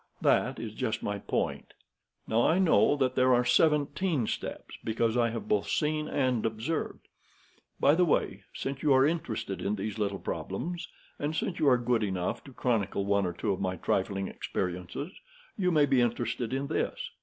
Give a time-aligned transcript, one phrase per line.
[0.21, 1.75] That is just my point.
[2.27, 7.07] Now, I know there are seventeen steps, because I have both seen and observed.
[7.79, 10.87] By the way, since you are interested in these little problems,
[11.19, 15.11] and since you are good enough to chronicle one or two of my trifling experiences,
[15.55, 17.11] you may be interested in this."